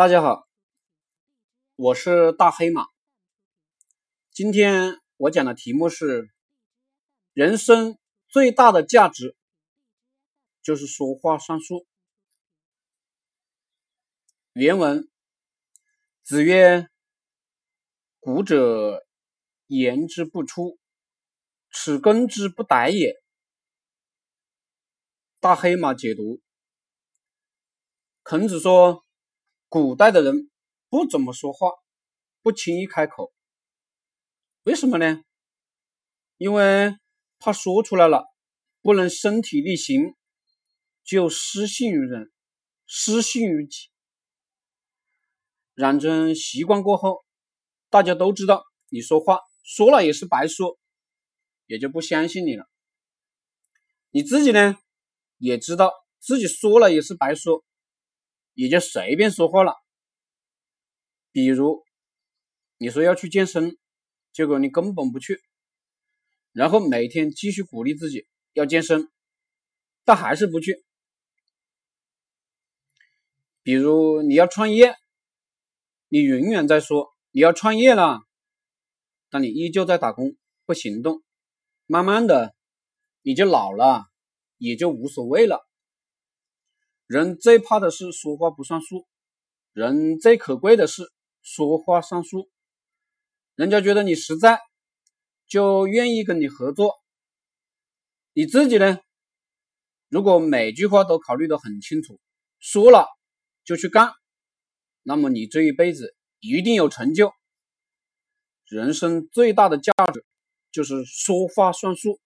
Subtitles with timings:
[0.00, 0.48] 大家好，
[1.76, 2.86] 我是大黑马。
[4.30, 6.30] 今天我讲的题目是：
[7.34, 9.36] 人生最大的价值
[10.62, 11.86] 就是说话算数。
[14.54, 15.06] 原文：
[16.22, 16.88] 子曰
[18.20, 19.06] ：“古者
[19.66, 20.78] 言之不出，
[21.70, 23.22] 此根之不逮也。”
[25.40, 26.40] 大黑马解读：
[28.22, 29.04] 孔子说。
[29.70, 30.50] 古代的人
[30.88, 31.70] 不怎么说话，
[32.42, 33.32] 不轻易开口，
[34.64, 35.22] 为什么呢？
[36.38, 36.96] 因为
[37.38, 38.24] 怕说出来了
[38.82, 40.16] 不能身体力行，
[41.04, 42.32] 就失信于人，
[42.84, 43.90] 失信于己。
[45.74, 47.24] 染成习惯过后，
[47.90, 50.80] 大家都知道你说话说了也是白说，
[51.66, 52.68] 也就不相信你了。
[54.10, 54.80] 你自己呢，
[55.38, 57.64] 也知道自己说了也是白说。
[58.54, 59.74] 也就随便说话了，
[61.32, 61.84] 比如
[62.78, 63.76] 你说要去健身，
[64.32, 65.40] 结果你根本不去，
[66.52, 69.10] 然后每天继续鼓励自己要健身，
[70.04, 70.84] 但还是不去。
[73.62, 74.96] 比如你要创业，
[76.08, 78.20] 你永远在说你要创业了，
[79.28, 81.22] 但你依旧在打工不行动，
[81.86, 82.54] 慢慢的
[83.22, 84.06] 你就老了，
[84.58, 85.69] 也就无所谓了。
[87.10, 89.04] 人最怕的是说话不算数，
[89.72, 91.02] 人最可贵的是
[91.42, 92.48] 说话算数。
[93.56, 94.60] 人家觉得你实在，
[95.48, 96.94] 就愿意跟你合作。
[98.32, 99.00] 你自己呢？
[100.08, 102.20] 如果每句话都考虑得很清楚，
[102.60, 103.08] 说了
[103.64, 104.12] 就去干，
[105.02, 107.32] 那么你这一辈子一定有成就。
[108.66, 110.24] 人生最大的价值
[110.70, 112.20] 就是说话算数。